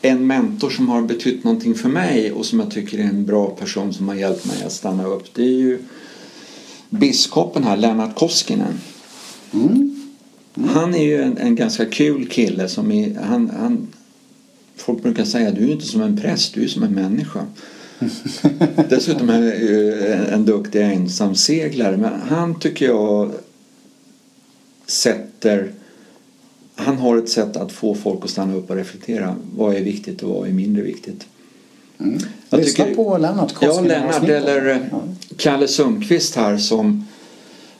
[0.00, 3.50] en mentor som har betytt någonting för mig och som jag tycker är en bra
[3.50, 5.78] person som har hjälpt mig att stanna upp det är ju
[6.90, 8.80] biskopen här, Lennart Koskinen.
[9.52, 9.70] Mm.
[10.54, 10.68] Mm.
[10.68, 13.88] Han är ju en, en, ganska kul kille som är, han, han,
[14.76, 17.46] folk brukar säga du är inte som en präst, du är som en människa.
[18.90, 19.34] Dessutom är
[20.16, 21.96] han en duktig ensamseglare.
[21.96, 23.32] Men han tycker jag
[24.86, 25.72] sätter...
[26.74, 29.36] Han har ett sätt att få folk att stanna upp och reflektera.
[29.56, 31.26] Vad är viktigt och vad är mindre viktigt?
[32.00, 32.18] Mm.
[32.50, 35.02] Jag Lyssna tycker, på Lennart Ja, Lennart eller ja.
[35.36, 37.06] Kalle Sundqvist här som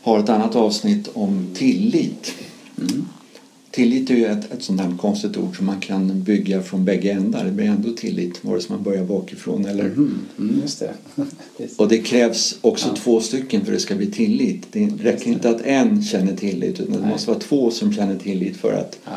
[0.02, 2.32] har ett annat avsnitt om tillit.
[2.78, 3.08] Mm.
[3.72, 7.12] Tillit är ju ett, ett sånt här konstigt ord som man kan bygga från bägge
[7.12, 7.44] ändar.
[7.44, 9.85] Det blir ändå tillit vare sig man börjar bakifrån eller...
[9.85, 10.94] Mm, mm, just det.
[11.76, 12.94] och det krävs också ja.
[12.96, 14.66] två stycken för att det ska bli tillit.
[14.72, 18.56] Det räcker inte att en känner tillit utan det måste vara två som känner tillit
[18.56, 18.98] för att...
[19.04, 19.11] Ja.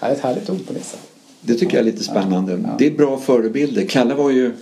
[0.00, 1.10] Det är ett härligt ord på det sättet.
[1.40, 2.52] Det tycker jag är lite spännande.
[2.52, 2.76] Ja.
[2.78, 3.86] Det är bra förebilder.
[3.86, 4.52] Kalle var ju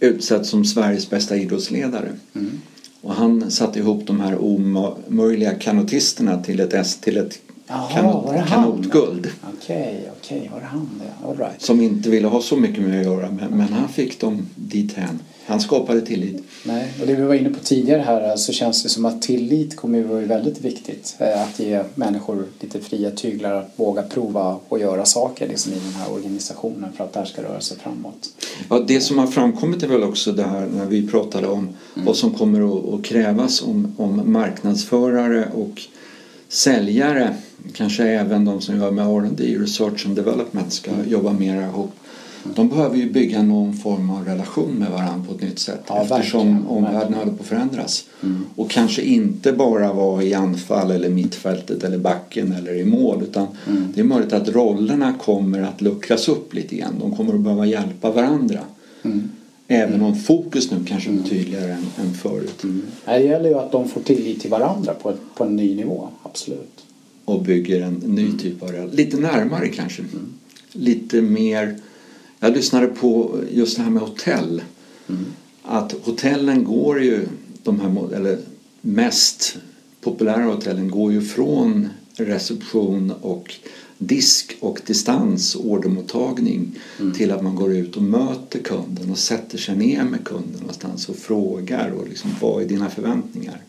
[0.00, 2.12] utsedd som Sveriges bästa idrottsledare.
[2.34, 2.60] Mm.
[3.00, 8.34] Och han satte ihop de här omöjliga kanotisterna till ett, till ett Jaha, kanot, var
[8.34, 9.28] det kanotguld.
[9.58, 11.28] Okej, okej, var det han det?
[11.28, 11.62] All right.
[11.62, 15.20] Som inte ville ha så mycket med att göra men, men han fick dem dithän.
[15.46, 16.42] Han skapade tillit.
[16.64, 19.76] Nej, och det vi var inne på tidigare här så känns det som att tillit
[19.76, 21.16] kommer ju vara väldigt viktigt.
[21.18, 25.74] Eh, Att ge människor lite fria tyglar att våga prova och göra saker liksom, i
[25.74, 28.28] den här organisationen för att det här ska röra sig framåt.
[28.70, 32.16] Ja, det som har framkommit är väl också det här när vi pratade om vad
[32.16, 35.82] som kommer att, att krävas om, om marknadsförare och
[36.48, 37.34] säljare,
[37.72, 41.90] kanske även de som jobbar med R&D, Research and Development, ska jobba mer ihop.
[42.54, 46.02] De behöver ju bygga någon form av relation med varandra på ett nytt sätt Ja,
[46.02, 47.18] eftersom verkligen, omvärlden verkligen.
[47.18, 48.04] håller på att förändras.
[48.56, 53.46] Och kanske inte bara vara i anfall eller mittfältet eller backen eller i mål utan
[53.94, 56.94] det är möjligt att rollerna kommer att luckras upp lite grann.
[57.00, 58.60] De kommer att behöva hjälpa varandra.
[59.68, 62.62] Även om fokus nu kanske är tydligare än, än förut.
[63.04, 66.84] Det gäller ju att de får tillit till varandra på, på en ny nivå, absolut.
[67.28, 68.96] Och bygger en ny typ av relation.
[68.96, 70.04] Lite närmare kanske.
[70.72, 71.78] Lite mer...
[72.40, 74.62] Jag lyssnade på just det här med hotell.
[75.62, 77.28] Att hotellen går ju,
[77.62, 78.38] de här eller
[78.80, 79.56] mest
[80.00, 83.54] populära hotellen går ju från reception och
[83.98, 86.78] disk och distans ordermottagning
[87.16, 91.08] till att man går ut och möter kunden och sätter sig ner med kunden någonstans
[91.08, 93.62] och frågar och liksom, vad är dina förväntningar?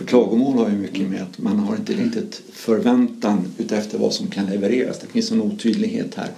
[0.00, 4.26] För klagomål har ju mycket med att man har inte riktigt förväntan utefter vad som
[4.26, 4.98] kan levereras.
[4.98, 6.28] Det finns en otydlighet här.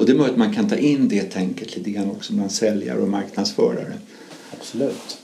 [0.00, 2.52] Och det är möjligt att man kan ta in det tänket lite grann också bland
[2.52, 3.92] säljare och marknadsförare.
[4.58, 5.18] Absolut.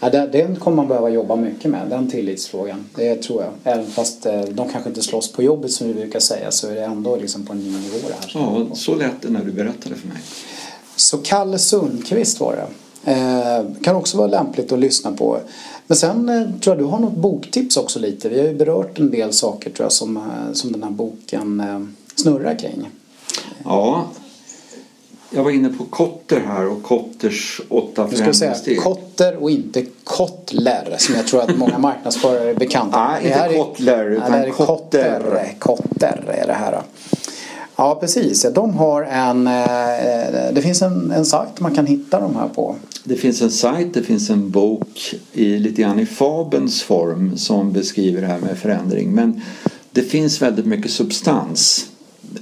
[0.00, 2.84] Ja, den- kommer man behöva jobba mycket med, den tillitsfrågan.
[2.94, 3.52] Det tror jag.
[3.74, 6.74] Även fast eh, de kanske inte slåss på jobbet som vi brukar säga så är
[6.74, 8.30] det ändå liksom på en ny nivå det här.
[8.34, 10.18] Ja, så lät det när du berättade för mig.
[10.96, 12.66] Så Kalle Sundqvist var det.
[13.82, 15.38] Kan också vara lämpligt att lyssna på.
[15.86, 18.28] Men sen eh, tror jag du har något boktips också lite.
[18.28, 20.22] Vi har ju berört en del saker tror jag som, eh,
[20.52, 21.80] som den här boken eh,
[22.16, 22.88] snurrar kring.
[23.64, 24.04] Ja,
[25.30, 28.80] jag var inne på Kotter här och Kotters åtta förändringssteg.
[28.80, 33.40] Kotter och inte Kottler som jag tror att många marknadsförare är bekanta Nej, Det inte
[33.40, 35.20] är- Kottler, Nej, utan är Kotter.
[35.20, 35.54] Kotter.
[35.58, 36.82] Kotter är det här.
[37.76, 39.44] Ja precis, de har en,
[40.54, 42.76] det finns en, en sajt man kan hitta de här på.
[43.04, 47.72] Det finns en sajt, det finns en bok i, lite grann i fabens form som
[47.72, 49.12] beskriver det här med förändring.
[49.12, 49.40] Men
[49.92, 51.86] det finns väldigt mycket substans.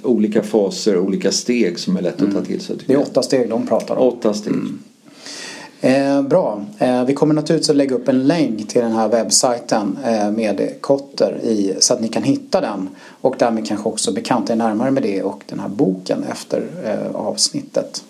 [0.03, 2.77] Olika faser, olika steg som är lätt att ta till sig.
[2.87, 3.03] Det är jag.
[3.03, 4.09] åtta steg de pratar om.
[4.09, 4.55] åtta steg.
[5.81, 6.65] Eh, bra.
[6.79, 10.75] Eh, vi kommer naturligtvis att lägga upp en länk till den här webbsajten eh, med
[10.81, 12.89] Kotter i så att ni kan hitta den
[13.21, 17.17] och därmed kanske också bekanta er närmare med det och den här boken efter eh,
[17.17, 18.05] avsnittet.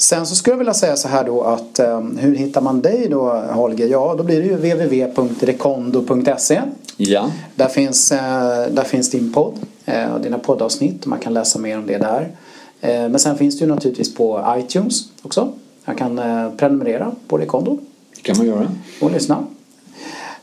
[0.00, 3.06] Sen så skulle jag vilja säga så här då att eh, hur hittar man dig
[3.10, 3.86] då Holger?
[3.86, 6.60] Ja, då blir det ju www.rekondo.se
[6.96, 8.18] Ja, där finns, eh,
[8.70, 11.06] där finns din podd eh, och dina poddavsnitt.
[11.06, 12.28] Man kan läsa mer om det där.
[12.80, 15.52] Eh, Men sen finns det ju naturligtvis på iTunes också.
[15.84, 17.78] Man kan eh, prenumerera på Rekondo
[18.16, 18.70] det kan man göra.
[19.00, 19.44] och lyssna.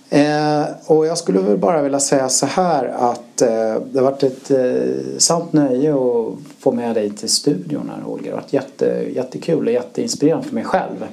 [0.09, 3.47] Eh, och jag skulle väl bara vilja säga så här att eh,
[3.91, 8.23] det har varit ett eh, sant nöje att få med dig till studion här Holger.
[8.25, 11.05] Det har varit jätte, jättekul och jätteinspirerande för mig själv.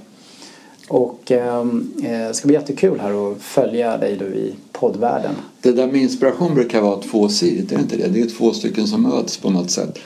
[0.89, 5.33] Och ehm, eh, det ska bli jättekul här att följa dig då i poddvärlden.
[5.61, 8.09] Det där med inspiration brukar vara tvåsidigt, är det inte det?
[8.09, 9.99] Det är två stycken som möts på något sätt.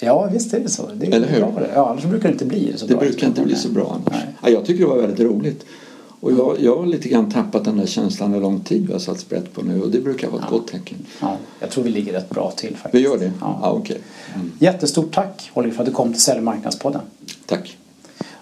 [0.00, 0.82] Ja, visst är det så.
[0.94, 1.40] Det är Eller hur?
[1.40, 1.70] bra det.
[1.74, 3.00] Ja, annars brukar det inte bli så Det bra.
[3.00, 4.22] brukar inte bli så bra annars.
[4.24, 4.34] Nej.
[4.42, 5.64] Ja, jag tycker det var väldigt roligt.
[6.20, 9.00] Och jag, jag har lite grann tappat den där känslan hur lång tid vi har
[9.00, 10.98] satt sprätt på nu och det brukar vara ett gott tecken.
[11.20, 12.94] Ja, jag tror vi ligger rätt bra till faktiskt.
[12.94, 13.32] Vi gör det?
[13.40, 13.58] Ja.
[13.62, 14.00] Ja, okej.
[14.34, 14.52] Mm.
[14.58, 17.00] Jättestort tack Holger för att du kom till Sälj marknadspodden.
[17.46, 17.76] Tack.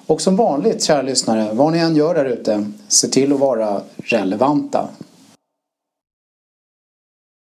[0.06, 3.80] Och som vanligt kära lyssnare, vad ni än gör där ute, se till att vara
[3.96, 4.88] relevanta.